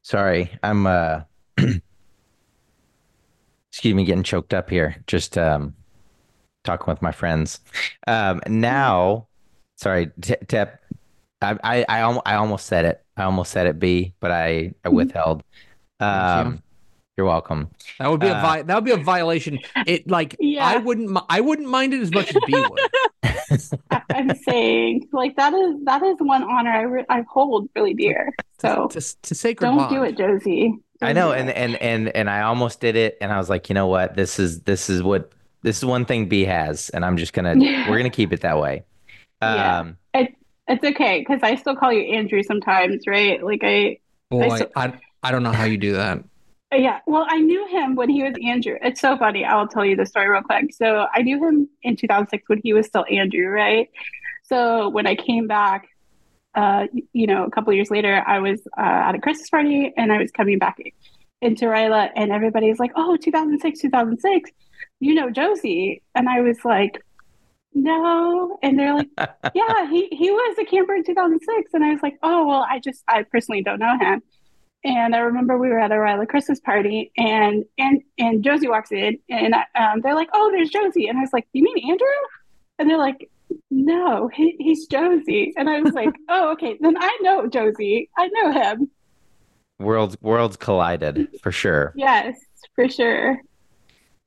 [0.03, 1.21] sorry i'm uh
[3.73, 5.03] excuse me, getting choked up here.
[5.07, 5.75] Just um,
[6.63, 7.61] talking with my friends.
[8.07, 9.29] Um, now,
[9.77, 10.81] sorry, Tep.
[11.41, 13.03] I, I, I, I almost said it.
[13.17, 15.43] I almost said it, Bea, but I, I withheld.
[16.01, 16.63] Um,
[17.17, 17.71] you're welcome.
[17.99, 19.59] That would be a uh, vi- that would be a violation.
[19.87, 20.67] It like yeah.
[20.67, 23.81] I wouldn't I wouldn't mind it as much as Bea would.
[24.11, 28.33] I'm saying like that is that is one honor I re- I hold really dear.
[28.61, 29.95] So to, to, to sacred don't bond.
[29.95, 30.75] do it, Josey.
[31.03, 33.75] I know, and and and and I almost did it, and I was like, you
[33.75, 37.17] know what, this is this is what this is one thing Bea has, and I'm
[37.17, 37.55] just gonna
[37.89, 38.85] we're gonna keep it that way.
[39.41, 40.35] Um, yeah, it,
[40.69, 43.43] it's okay because I still call you Andrew sometimes, right?
[43.43, 43.99] Like I,
[44.31, 46.23] boy, I, still, I, I don't know how you do that.
[46.75, 48.79] Yeah, well, I knew him when he was Andrew.
[48.81, 49.45] It's so funny.
[49.45, 50.73] I'll tell you the story real quick.
[50.73, 53.91] So I knew him in 2006 when he was still Andrew, right?
[54.45, 55.89] So when I came back
[56.55, 60.13] uh, you know, a couple years later, I was uh, at a Christmas party and
[60.13, 60.79] I was coming back
[61.41, 64.51] into Ryla, and everybody's like, "Oh, 2006, 2006,
[65.01, 67.05] you know Josey," and I was like,
[67.75, 69.09] "No," and they're like,
[69.55, 72.79] "Yeah, he he was a camper in 2006," and I was like, "Oh, well, I
[72.79, 74.23] just I personally don't know him."
[74.85, 78.91] and I remember we were at a Ryla Christmas party, and and and Josey walks
[78.91, 82.07] in, and um, they're like, "Oh, there's Josey," and I was like, "You mean Andrew?"
[82.79, 83.31] And they're like,
[83.71, 88.09] "No, he, he's Josey," and I was like, "Oh, okay, then I know Josey.
[88.17, 88.91] I know him."
[89.79, 91.93] Worlds worlds collided for sure.
[91.97, 92.39] Yes,
[92.75, 93.41] for sure.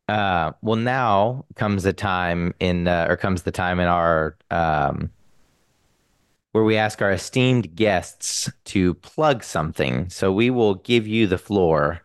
[0.08, 5.10] Uh, well, now comes a time in, uh, or comes the time in our um,
[6.56, 10.10] where we ask our esteemed guests to plug something.
[10.10, 12.02] So we will give you the floor,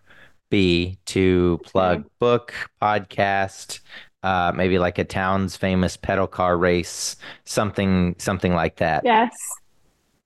[0.51, 2.53] Bea, to plug book,
[2.83, 3.79] podcast,
[4.23, 9.03] uh, maybe like a town's famous pedal car race, something, something like that.
[9.05, 9.35] Yes,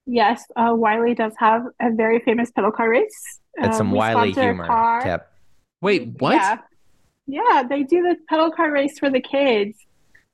[0.06, 0.44] yes.
[0.56, 3.40] Uh, Wylie does have a very famous pedal car race.
[3.56, 4.66] That's Uh, some we wily sponsor a humor.
[4.66, 5.02] car.
[5.02, 5.32] Tep.
[5.80, 6.34] Wait, what?
[6.34, 6.58] Yeah.
[7.26, 9.78] Yeah, they do the pedal car race for the kids.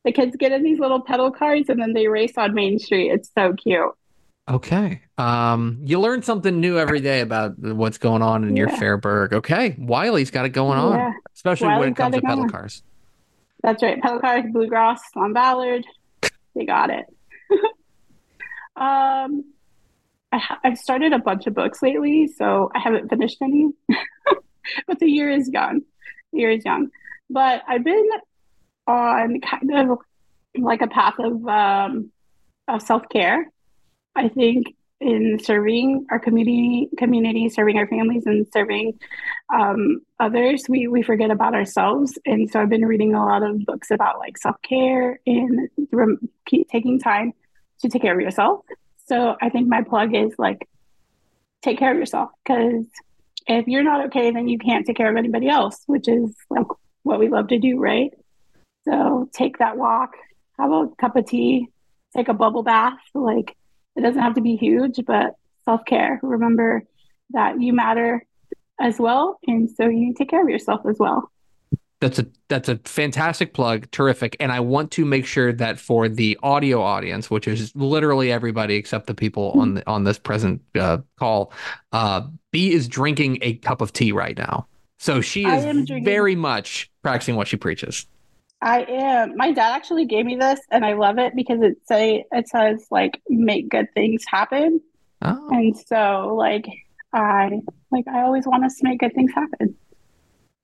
[0.05, 3.11] The kids get in these little pedal cars and then they race on Main Street.
[3.11, 3.93] It's so cute.
[4.51, 5.03] Okay.
[5.19, 8.77] Um, you learn something new every day about what's going on in your Yeah.
[8.79, 9.35] Fairburg.
[9.35, 9.77] Okay.
[9.79, 11.13] Wylie's got it going on, Yeah.
[11.37, 12.49] especially when it comes to pedal going.
[12.49, 12.83] cars.
[13.63, 14.01] That's right.
[14.01, 15.85] Pedal bluegrass on Ballard.
[16.55, 17.07] They got it.
[18.77, 19.45] um,
[20.33, 23.71] I ha- I've started a bunch of books lately, so I haven't finished any.
[24.87, 25.83] but the year is young.
[26.33, 26.89] The year is young.
[27.29, 28.09] But I've been
[28.87, 29.99] on kind of
[30.57, 32.11] like a path of um,
[32.69, 33.51] of self care.
[34.15, 38.99] I think in serving our community, community, serving our families, and serving
[39.53, 42.19] um, others, we we forget about ourselves.
[42.27, 46.29] And so I've been reading a lot of books about like self care and rem-
[46.71, 47.33] taking time
[47.81, 48.61] to take care of yourself.
[49.07, 50.69] So I think my plug is like
[51.63, 52.87] take care of yourself because
[53.47, 56.67] if you're not okay, then you can't take care of anybody else, which is like
[57.03, 58.13] what we love to do, right?
[58.85, 60.13] So take that walk,
[60.59, 61.69] have a cup of tea,
[62.15, 62.99] take a bubble bath.
[63.15, 63.57] Like
[64.01, 65.35] it doesn't have to be huge, but
[65.65, 66.19] self care.
[66.23, 66.83] Remember
[67.31, 68.25] that you matter
[68.81, 71.31] as well, and so you take care of yourself as well.
[72.01, 74.35] That's a that's a fantastic plug, terrific.
[74.41, 78.77] And I want to make sure that for the audio audience, which is literally everybody
[78.77, 81.53] except the people on the, on this present uh, call,
[81.93, 84.67] uh, Bea is drinking a cup of tea right now.
[84.99, 88.07] So she is drinking- very much practicing what she preaches.
[88.63, 89.37] I am.
[89.37, 92.87] My dad actually gave me this, and I love it because it say it says
[92.91, 94.81] like make good things happen,
[95.23, 96.67] Oh, and so like
[97.13, 99.75] I like I always want us to make good things happen.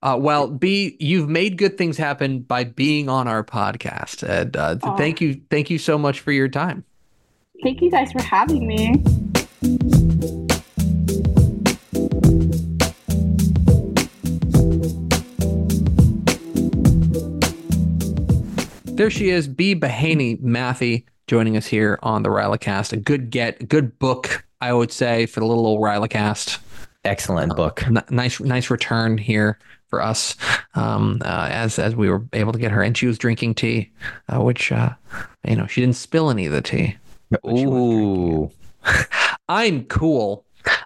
[0.03, 4.21] uh, well, Bea, you've made good things happen by being on our podcast.
[4.21, 4.95] And uh, Aw.
[4.95, 6.83] thank you, thank you so much for your time.
[7.63, 9.03] Thank you guys for having me.
[18.97, 22.93] There she is, Bea Bahena Mathy, joining us here on the Rylacast.
[22.93, 26.57] A good get, a good book, I would say, for the little old Rylacast.
[27.05, 27.83] Excellent book.
[27.85, 30.35] N- nice, nice return here for us,
[30.73, 33.91] um, uh, as as we were able to get her, and she was drinking tea,
[34.33, 34.89] uh, which uh,
[35.47, 36.97] you know she didn't spill any of the tea.
[37.29, 38.49] but she was drinking it.
[38.49, 38.51] Ooh,
[39.47, 40.43] I'm cool.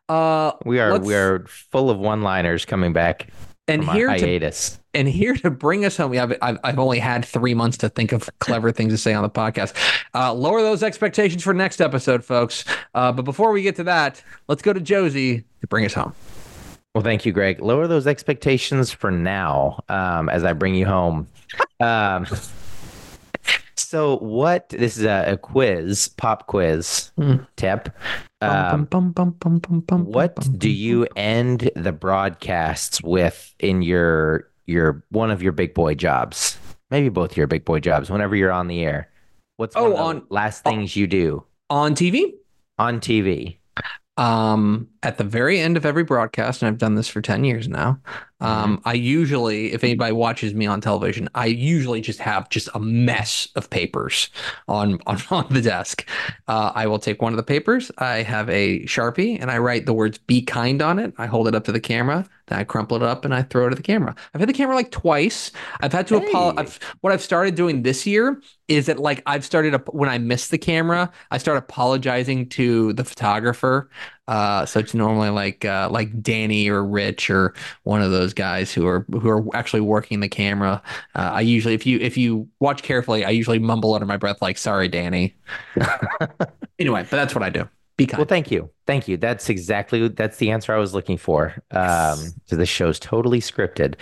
[0.09, 3.27] Uh, we are we are full of one-liners coming back
[3.71, 4.51] and here to
[4.93, 8.11] and here to bring us home, I've, I've, I've only had three months to think
[8.11, 9.73] of clever things to say on the podcast.
[10.13, 12.65] Uh, lower those expectations for next episode, folks.
[12.93, 16.13] Uh, but before we get to that, let's go to Josey to bring us home.
[16.93, 17.61] Well, thank you, Greg.
[17.61, 21.27] Lower those expectations for now um, as I bring you home.
[21.79, 22.27] Um,
[23.75, 24.69] so, what?
[24.69, 27.37] This is a, a quiz, pop quiz, Hmm.
[27.55, 27.89] tip.
[28.41, 33.01] Bum, Um, bum, bum, bum, bum, bum, what bum, do bum, you end the broadcasts
[33.03, 36.57] with in your your one of your big boy jobs?
[36.89, 38.09] Maybe both your big boy jobs.
[38.09, 39.09] Whenever you're on the air,
[39.57, 42.33] what's one Oh, of the on- last things you do on TV?
[42.79, 43.59] on TV?
[44.17, 47.67] Um, at the very end of every broadcast, and I've done this for 10 years
[47.67, 47.99] now.
[48.39, 52.79] Um, I usually, if anybody watches me on television, I usually just have just a
[52.79, 54.29] mess of papers
[54.67, 56.07] on on, on the desk.
[56.47, 57.91] Uh, I will take one of the papers.
[57.99, 61.13] I have a sharpie, and I write the words "Be kind" on it.
[61.17, 62.25] I hold it up to the camera.
[62.47, 64.15] Then I crumple it up and I throw it at the camera.
[64.33, 65.51] I've had the camera like twice.
[65.79, 66.27] I've had to Hey.
[66.29, 66.79] apologize.
[67.01, 70.57] What I've started doing this year is that like I've started when I miss the
[70.57, 73.89] camera, I start apologizing to the photographer.
[74.31, 78.73] Uh, so it's normally like uh, like Danny or Rich or one of those guys
[78.73, 80.81] who are who are actually working the camera.
[81.15, 84.41] Uh, I usually, if you if you watch carefully, I usually mumble under my breath
[84.41, 85.35] like "Sorry, Danny."
[86.79, 87.67] anyway, but that's what I do.
[87.97, 88.19] Be kind.
[88.19, 89.17] Well, thank you, thank you.
[89.17, 91.53] That's exactly that's the answer I was looking for.
[91.71, 93.95] Um, so this show's totally scripted.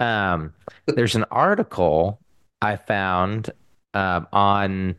[0.00, 0.52] Um,
[0.86, 2.18] there's an article
[2.60, 3.50] I found
[3.94, 4.96] um, on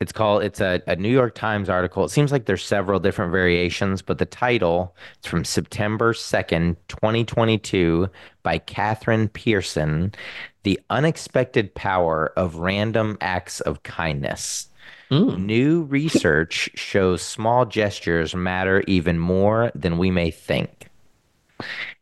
[0.00, 2.04] It's called, it's a, a New York Times article.
[2.04, 8.08] It seems like there's several different variations, but the title is from September 2nd, 2022
[8.42, 10.12] by Catherine Pearson,
[10.62, 14.68] The Unexpected Power of Random Acts of Kindness.
[15.10, 15.44] Mm.
[15.44, 20.88] New research shows small gestures matter even more than we may think.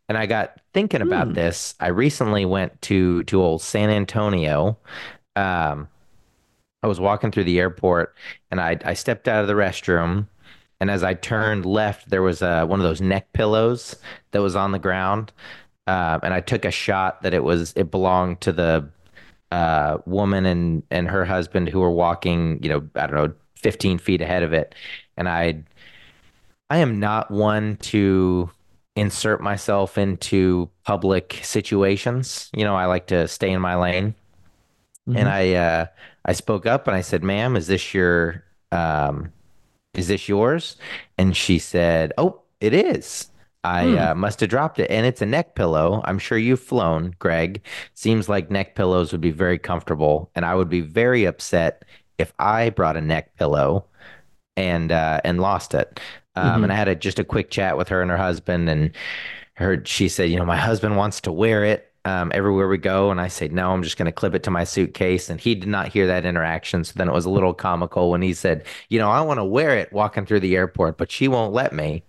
[0.09, 1.33] And I got thinking about Hmm.
[1.33, 1.75] this.
[1.81, 4.79] I recently went to to old San Antonio.
[5.37, 5.89] Um,
[6.83, 8.15] I was walking through the airport
[8.51, 10.29] and I I stepped out of the restroom
[10.81, 13.97] and as I turned left there was uh, one of those neck pillows
[14.33, 15.33] that was on the ground.
[15.87, 18.89] Um, and I took a shot that it was it belonged to the
[19.53, 23.99] uh, woman and and her husband who were walking, you know, I don't know, 15
[23.99, 24.75] feet ahead of it.
[25.17, 25.65] And I
[26.71, 28.51] I am not one to
[28.97, 32.51] insert myself into public situations.
[32.55, 34.15] You know, I like to stay in my lane.
[35.15, 35.33] And Mhm.
[35.33, 35.87] I uh
[36.29, 39.33] I spoke up and I said, "Ma'am, is this your um
[39.95, 40.77] is this yours?"
[41.19, 43.29] And she said, "Oh, it is."
[43.65, 43.97] I Hmm.
[43.97, 46.03] uh, must have dropped it, and it's a neck pillow.
[46.05, 47.63] I'm sure you've flown, Greg.
[47.95, 51.85] Seems like neck pillows would be very comfortable, and I would be very upset
[52.19, 53.87] if I brought a neck pillow
[54.57, 56.01] and uh, and lost it.
[56.37, 56.65] Um, Mhm.
[56.65, 58.93] and I had a, just a quick chat with her and her husband, and
[59.57, 63.11] her she said, you know, my husband wants to wear it um, everywhere we go,
[63.11, 65.29] and I say, no, I'm just going to clip it to my suitcase.
[65.31, 68.23] And he did not hear that interaction, so then it was a little comical when
[68.23, 71.29] he said, you know, I want to wear it walking through the airport, but she
[71.29, 72.05] won't let me.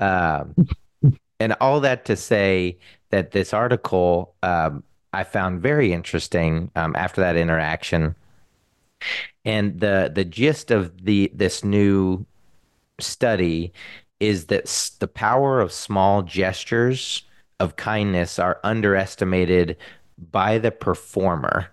[0.00, 0.54] Um,
[1.40, 2.78] and all that to say
[3.10, 8.14] that this article um, I found very interesting um, after that interaction.
[9.44, 12.26] And the the gist of the this new
[13.00, 13.72] study
[14.20, 17.24] is that s- the power of small gestures
[17.60, 19.76] of kindness are underestimated
[20.30, 21.68] by the performer.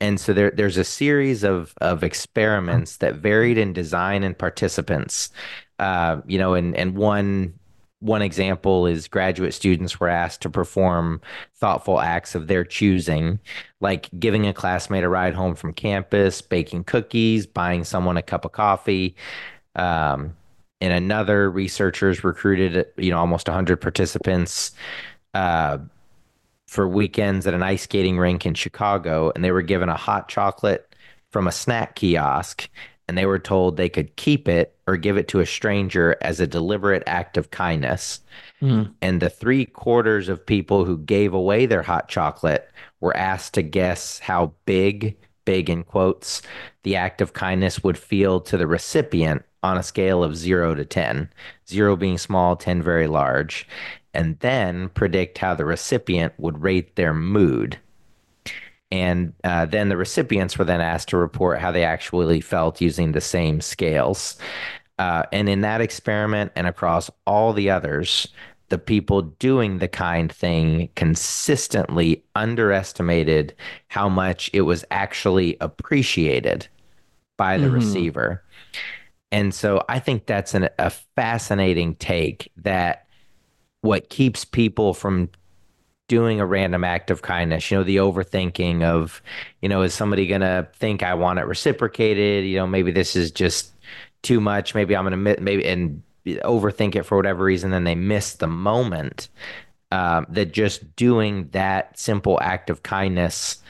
[0.00, 5.30] And so there, there's a series of of experiments that varied in design and participants.
[5.78, 7.54] Uh, you know, and and one
[8.00, 11.20] one example is graduate students were asked to perform
[11.56, 13.40] thoughtful acts of their choosing,
[13.80, 18.44] like giving a classmate a ride home from campus, baking cookies, buying someone a cup
[18.44, 19.16] of coffee.
[19.74, 20.36] Um,
[20.80, 24.72] and another, researchers recruited, you know, almost 100 participants
[25.34, 25.78] uh,
[26.66, 30.28] for weekends at an ice skating rink in Chicago, and they were given a hot
[30.28, 30.94] chocolate
[31.30, 32.68] from a snack kiosk,
[33.08, 36.40] and they were told they could keep it or give it to a stranger as
[36.40, 38.20] a deliberate act of kindness.
[38.60, 38.84] Hmm.
[39.02, 43.62] And the three quarters of people who gave away their hot chocolate were asked to
[43.62, 45.16] guess how big,
[45.48, 46.42] big in quotes,
[46.82, 50.84] the act of kindness would feel to the recipient on a scale of zero to
[50.84, 51.30] 10,
[51.66, 53.66] zero being small, 10 very large,
[54.12, 57.78] and then predict how the recipient would rate their mood.
[58.90, 63.12] And uh, then the recipients were then asked to report how they actually felt using
[63.12, 64.36] the same scales.
[64.98, 68.28] Uh, and in that experiment and across all the others,
[68.68, 73.54] the people doing the kind thing consistently underestimated
[73.88, 76.68] how much it was actually appreciated
[77.38, 77.70] by the Mhm.
[77.70, 78.44] receiver.
[79.32, 83.06] And so I think that's an, a fascinating take that
[83.82, 85.30] what keeps people from
[86.08, 89.22] doing a random act of kindness, you know, the overthinking of,
[89.62, 92.46] you know, is somebody going to think I want it reciprocated?
[92.46, 93.74] You know, maybe this is just
[94.22, 94.74] too much.
[94.74, 98.46] Maybe I'm going to, maybe, and overthink it for whatever reason, then they miss the
[98.46, 99.28] moment.
[99.90, 103.62] Um, that just doing that simple act of kindness,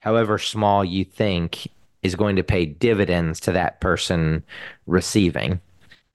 [0.00, 1.68] however small you think,
[2.02, 4.42] is going to pay dividends to that person
[4.86, 5.60] receiving.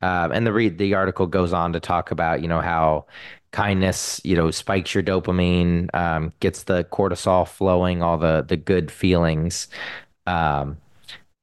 [0.01, 3.05] Um, and the read the article goes on to talk about you know how
[3.51, 8.91] kindness you know spikes your dopamine, um, gets the cortisol flowing, all the the good
[8.91, 9.67] feelings.
[10.25, 10.77] Um,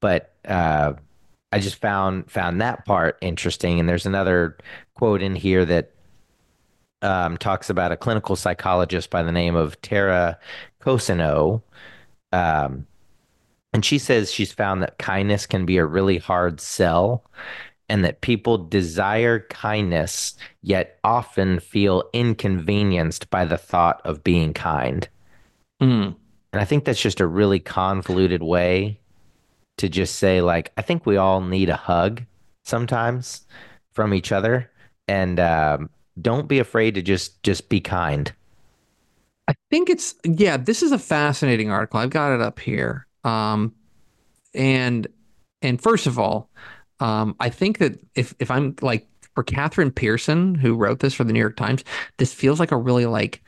[0.01, 0.93] but uh,
[1.51, 3.79] I just found found that part interesting.
[3.79, 4.57] And there's another
[4.95, 5.91] quote in here that
[7.01, 10.37] um, talks about a clinical psychologist by the name of Tara
[10.81, 11.61] Cousineau.
[12.31, 12.85] Um,
[13.73, 17.23] and she says she's found that kindness can be a really hard sell
[17.87, 25.09] and that people desire kindness, yet often feel inconvenienced by the thought of being kind.
[25.79, 26.11] Hmm.
[26.51, 28.99] And I think that's just a really convoluted way
[29.79, 32.23] to just say, like, I think we all need a hug
[32.65, 33.47] sometimes
[33.93, 34.71] from each other.
[35.07, 35.89] And um,
[36.21, 38.31] don't be afraid to just just be kind.
[39.47, 41.99] I think it's yeah, this is a fascinating article.
[41.99, 43.07] I've got it up here.
[43.23, 43.73] Um
[44.53, 45.07] and
[45.61, 46.49] and first of all,
[46.99, 51.23] um I think that if if I'm like for Catherine Pearson who wrote this for
[51.23, 51.83] the New York Times,
[52.17, 53.43] this feels like a really like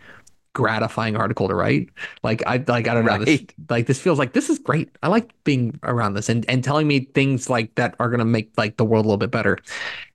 [0.53, 1.89] gratifying article to write.
[2.23, 4.89] Like I like I don't know this like this feels like this is great.
[5.03, 8.51] I like being around this and and telling me things like that are gonna make
[8.57, 9.57] like the world a little bit better.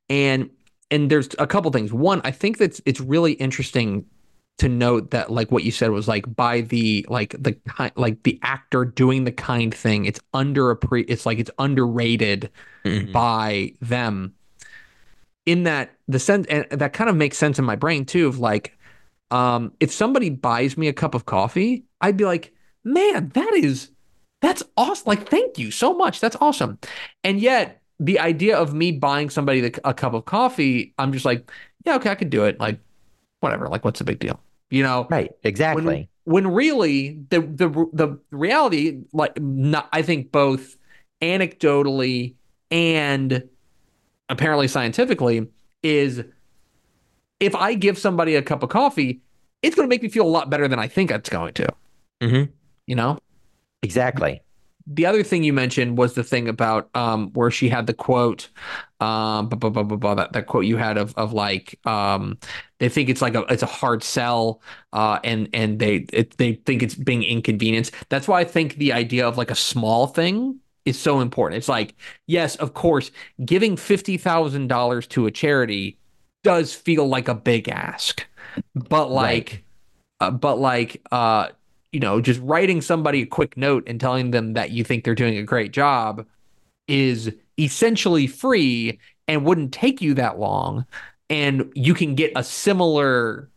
[0.08, 0.50] And
[0.90, 1.92] and there's a couple things.
[1.92, 4.04] One, I think that it's really interesting
[4.58, 7.56] to note that like what you said was like by the like the
[7.96, 12.50] like the actor doing the kind thing, it's under a pre it's like it's underrated
[12.84, 13.10] Mhm.
[13.12, 14.32] by them
[15.44, 18.38] in that the sense and that kind of makes sense in my brain too of
[18.38, 18.75] like
[19.30, 22.52] um if somebody buys me a cup of coffee i'd be like
[22.84, 23.90] man that is
[24.40, 26.20] that's awesome like thank you so much.
[26.20, 26.78] That's awesome.
[27.24, 31.24] And yet the idea of me buying somebody the, a cup of coffee i'm just
[31.24, 31.50] like
[31.84, 32.60] yeah okay i could do it.
[32.60, 32.78] Like
[33.40, 33.68] whatever.
[33.68, 34.40] Like what's the big deal?
[34.70, 35.06] You know?
[35.10, 35.32] Right.
[35.42, 36.08] Exactly.
[36.24, 40.76] when really the the the reality like not I think both
[41.22, 42.34] anecdotally
[42.70, 43.48] and
[44.28, 45.48] apparently scientifically
[45.82, 46.24] is
[47.40, 49.20] if I give somebody a cup of coffee,
[49.62, 51.68] it's going to make me feel a lot better than I think it's going to.
[52.22, 52.50] Mhm.
[52.86, 53.18] You know,
[53.82, 54.42] Exactly.
[54.86, 58.48] the other thing you mentioned was the thing about um where she had the quote
[59.00, 62.38] um blah, blah, blah, blah, blah, that, that quote you had of of like um
[62.78, 64.60] they think it's like a it's a hard sell
[64.92, 68.92] uh and and they it, they think it's being inconvenienced that's why i think the
[68.92, 71.94] idea of like a small thing is so important it's like
[72.26, 73.10] yes of course
[73.44, 75.98] giving $50000 to a charity
[76.46, 78.24] does feel like a big ask
[78.74, 79.64] but like
[80.20, 81.48] uh, but like uh
[81.90, 85.14] you know just writing somebody a quick note and telling them that you think they're
[85.14, 86.24] doing a great job
[86.86, 90.86] is essentially free and wouldn't take you that long.
[91.28, 93.50] And you can get a similar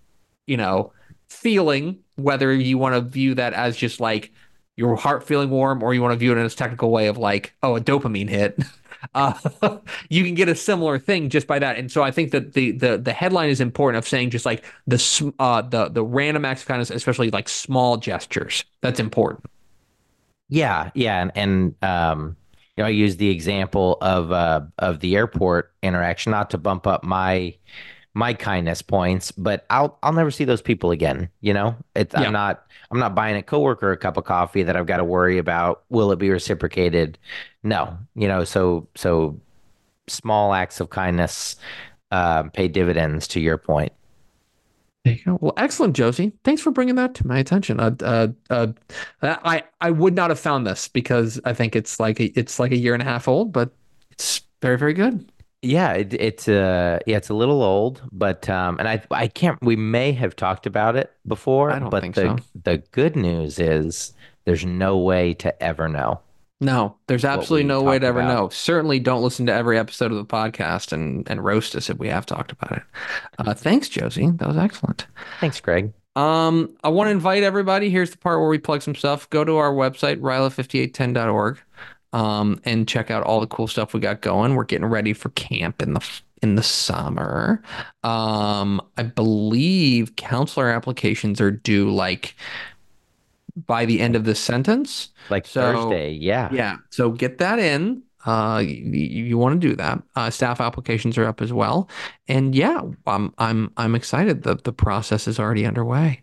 [0.48, 0.92] you know
[1.30, 4.32] feeling whether you want to view that as just like
[4.78, 7.18] your heart feeling warm or you want to view it in this technical way of
[7.18, 8.58] like oh a dopamine hit
[9.14, 9.34] uh,
[10.10, 11.78] you can get a similar thing just by that.
[11.78, 14.64] And so i think that the the the headline is important of saying just like
[14.88, 18.64] the uh the the random acts of kindness especially like small gestures.
[18.82, 19.46] That's important.
[20.50, 22.36] Yeah, yeah, and, and um,
[22.76, 26.88] you know, I use the example of uh of the airport interaction, not to bump
[26.88, 27.56] up my
[28.14, 31.30] my kindness points, but I'll I'll never see those people again.
[31.42, 32.22] You know, it's Yeah.
[32.22, 35.04] I'm not I'm not buying a coworker a cup of coffee that I've got to
[35.04, 35.84] worry about.
[35.90, 37.18] Will it be reciprocated?
[37.64, 39.40] No, you know, so so
[40.08, 41.56] small acts of kindness
[42.12, 43.28] um, pay dividends.
[43.30, 43.94] To your point.
[45.06, 45.38] There you go.
[45.40, 46.34] Well, excellent, Josey.
[46.44, 47.80] Thanks for bringing that to my attention.
[47.80, 48.68] Uh, uh, uh,
[49.22, 52.72] I I would not have found this because I think it's like a, it's like
[52.72, 53.72] a year and a half old, but
[54.12, 55.32] it's very very good.
[55.62, 59.62] Yeah, it, it's uh yeah, it's a little old, but um and I I can't
[59.62, 62.38] we may have talked about it before, I don't but think the so.
[62.64, 64.14] the good news is
[64.46, 66.22] there's no way to ever know.
[66.62, 68.34] No, there's absolutely no way to ever about.
[68.34, 68.50] know.
[68.50, 72.10] Certainly, don't listen to every episode of the podcast and and roast us if we
[72.10, 72.84] have talked about it.
[73.38, 74.30] Uh, thanks, Josey.
[74.32, 75.08] That was excellent.
[75.40, 75.94] Thanks, Greg.
[76.18, 77.90] Um, I want to invite everybody.
[77.90, 79.30] Here's the part where we plug some stuff.
[79.30, 81.60] Go to our website, ryla5810.org,
[82.14, 84.56] um, and check out all the cool stuff we got going.
[84.56, 86.08] We're getting ready for camp in the
[86.42, 87.62] in the summer.
[88.04, 92.36] Um, I believe counselor applications are due like
[93.68, 95.10] by the end of this sentence.
[95.30, 96.50] Like So- Thursday, yeah.
[96.52, 96.78] Yeah.
[96.92, 98.04] So get that in.
[98.26, 100.02] Uh, you, you want to do that.
[100.16, 101.90] Uh, staff applications are up as well,
[102.28, 104.44] and yeah, I'm I'm I'm excited.
[104.44, 106.22] the The process is already underway.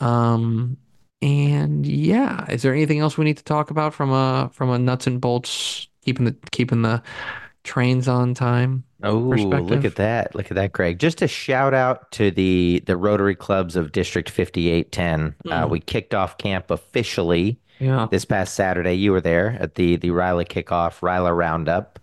[0.00, 0.76] Um,
[1.22, 4.78] and yeah, is there anything else we need to talk about from a from a
[4.78, 7.02] nuts and bolts keeping the keeping the
[7.64, 8.84] trains on time?
[9.04, 10.34] Oh, look at that.
[10.34, 10.98] Look at that, Greg.
[10.98, 15.34] Just a shout out to the the Rotary Clubs of District 5810.
[15.50, 15.70] Uh, Mm.
[15.70, 18.06] we kicked off camp officially Yeah.
[18.10, 18.94] this past Saturday.
[18.94, 21.98] You were there at the the Ryla kickoff, Ryla roundup.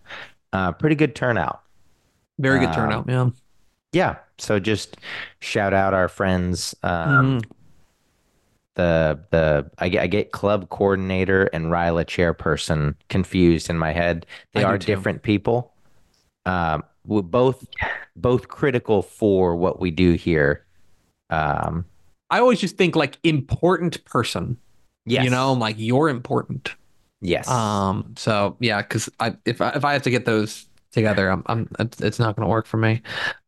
[0.51, 1.61] Uh, pretty good turnout.
[2.39, 3.05] Very good Um, turnout.
[3.09, 3.29] Yeah.
[3.91, 4.15] Yeah.
[4.37, 4.97] So just
[5.39, 6.75] shout out our friends.
[6.83, 7.43] Um, Mhm.
[8.75, 14.25] The the I get I get club coordinator and Ryla chairperson confused in my head.
[14.53, 15.73] They I are different people.
[16.45, 17.67] Um, we're both
[18.15, 20.65] both critical for what we do here.
[21.29, 21.85] Um,
[22.29, 24.57] I always just think like important person.
[25.05, 25.23] yes.
[25.23, 26.75] You know, I'm like you're important.
[27.21, 27.49] Yes.
[27.49, 28.13] Um.
[28.17, 31.69] So yeah, because I if I if I have to get those together, I'm I'm
[31.79, 33.01] it's, not going to work for me.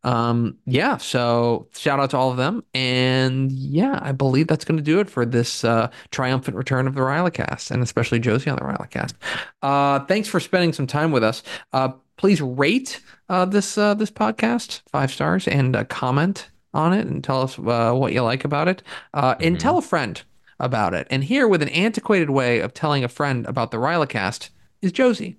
[0.03, 0.57] Um.
[0.65, 0.97] Yeah.
[0.97, 4.99] So shout out to all of them, and yeah, I believe that's going to do
[4.99, 9.13] it for this uh, triumphant return of the Rylacast, and especially Josey on the Rylacast.
[9.61, 9.99] Uh.
[10.05, 11.43] Thanks for spending some time with us.
[11.73, 11.89] Uh.
[12.17, 17.23] Please rate uh this uh this podcast five stars and uh, comment on it and
[17.23, 18.83] tell us uh, what you like about it.
[19.15, 19.33] Uh.
[19.39, 19.59] And Mhm.
[19.59, 20.21] tell a friend
[20.59, 21.07] about it.
[21.09, 24.49] And here, with an antiquated way of telling a friend about the Rylacast,
[24.83, 25.37] is Josey.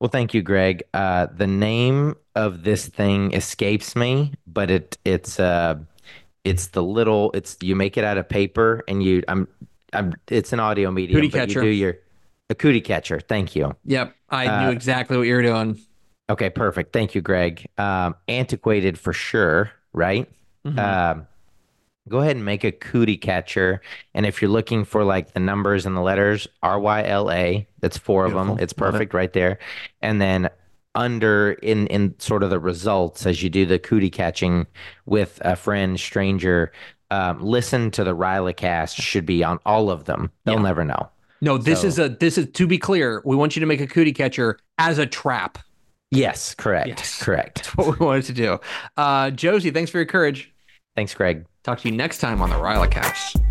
[0.00, 0.82] Well, thank you, Greg.
[0.92, 5.76] Uh, the name of this thing escapes me, but it it's uh
[6.44, 7.32] it's the little.
[7.32, 9.22] It's you make it out of paper, and you.
[9.26, 9.48] I'm.
[9.92, 10.12] I'm.
[10.28, 11.60] It's an audio medium, Cootie but catcher.
[11.64, 11.96] you do your
[12.50, 13.18] a cootie catcher.
[13.20, 13.74] Thank you.
[13.86, 15.80] Yep, I Uh, knew exactly what you were doing.
[16.30, 16.92] Okay, perfect.
[16.92, 17.66] Thank you, Greg.
[17.78, 20.28] Um, antiquated for sure, right?
[20.64, 20.78] Mhm.
[20.78, 21.26] Um,
[22.08, 23.80] go ahead and make a cootie catcher.
[24.14, 27.66] And if you're looking for like the numbers and the letters, R Y L A,
[27.86, 28.58] that's four of them.
[28.58, 28.92] It's Love it.
[28.92, 29.58] perfect right there.
[30.02, 30.50] And then
[30.96, 34.66] under in in sort of the results as you do the cootie catching
[35.04, 36.72] with a friend, stranger,
[37.10, 40.30] um, listen to the Ryla cast should be on all of them.
[40.44, 40.62] They'll Yeah.
[40.62, 41.10] never know.
[41.42, 43.22] no, this so- is a this is to be clear.
[43.24, 45.58] We want you to make a cootie catcher as a trap.
[46.10, 46.88] Yes, correct.
[46.88, 47.22] Yes.
[47.22, 47.56] Correct.
[47.56, 48.58] That's what we wanted to do.
[48.96, 50.52] Uh, Josey, thanks for your courage.
[50.94, 51.44] Thanks, Greg.
[51.64, 53.42] Talk to you next time on the Rylacast.